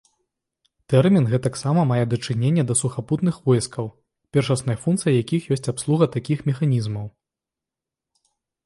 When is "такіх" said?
6.19-6.37